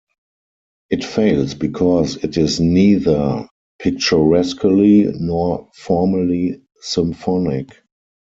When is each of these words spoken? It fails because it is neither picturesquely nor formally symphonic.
It 0.89 1.03
fails 1.03 1.53
because 1.53 2.15
it 2.23 2.35
is 2.35 2.59
neither 2.59 3.47
picturesquely 3.77 5.03
nor 5.19 5.69
formally 5.75 6.63
symphonic. 6.81 7.75